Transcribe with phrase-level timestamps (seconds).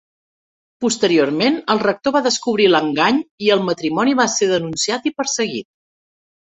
[0.85, 5.73] Posteriorment el rector va descobrir l'engany i el matrimoni va ser denunciat i perseguit.